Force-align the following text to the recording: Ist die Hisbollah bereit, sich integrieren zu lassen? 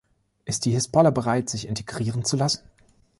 Ist 0.45 0.65
die 0.65 0.71
Hisbollah 0.71 1.11
bereit, 1.11 1.47
sich 1.47 1.67
integrieren 1.67 2.25
zu 2.25 2.35
lassen? 2.35 2.63